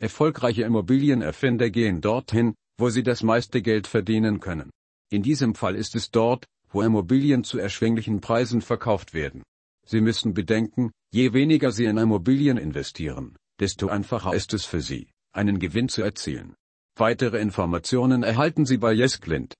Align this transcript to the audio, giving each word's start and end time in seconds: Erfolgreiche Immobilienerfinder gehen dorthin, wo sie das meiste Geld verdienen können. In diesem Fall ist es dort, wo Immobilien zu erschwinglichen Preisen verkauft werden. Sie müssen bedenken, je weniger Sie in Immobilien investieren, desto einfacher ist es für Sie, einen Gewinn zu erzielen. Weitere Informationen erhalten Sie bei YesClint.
Erfolgreiche 0.00 0.62
Immobilienerfinder 0.62 1.70
gehen 1.70 2.00
dorthin, 2.00 2.54
wo 2.78 2.88
sie 2.88 3.02
das 3.02 3.22
meiste 3.22 3.62
Geld 3.62 3.86
verdienen 3.86 4.38
können. 4.38 4.70
In 5.10 5.22
diesem 5.22 5.54
Fall 5.54 5.74
ist 5.74 5.96
es 5.96 6.10
dort, 6.10 6.44
wo 6.70 6.82
Immobilien 6.82 7.42
zu 7.42 7.58
erschwinglichen 7.58 8.20
Preisen 8.20 8.60
verkauft 8.60 9.14
werden. 9.14 9.42
Sie 9.86 10.00
müssen 10.00 10.34
bedenken, 10.34 10.92
je 11.10 11.32
weniger 11.32 11.72
Sie 11.72 11.86
in 11.86 11.96
Immobilien 11.96 12.58
investieren, 12.58 13.36
desto 13.58 13.88
einfacher 13.88 14.34
ist 14.34 14.52
es 14.54 14.64
für 14.64 14.80
Sie, 14.82 15.08
einen 15.32 15.58
Gewinn 15.58 15.88
zu 15.88 16.02
erzielen. 16.02 16.54
Weitere 16.96 17.40
Informationen 17.40 18.22
erhalten 18.22 18.66
Sie 18.66 18.76
bei 18.76 18.92
YesClint. 18.92 19.56